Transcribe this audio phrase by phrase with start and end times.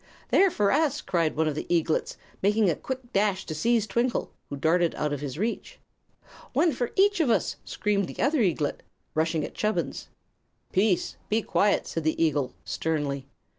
[0.29, 4.31] "They're for us!" cried one of the eaglets, making a quick dash to seize Twinkle,
[4.49, 5.77] who darted out of his reach.
[6.53, 8.81] "One for each of us!" screamed the other eaglet,
[9.13, 10.07] rushing at Chubbins.
[10.71, 13.27] "Peace be quiet!" said the eagle, sternly.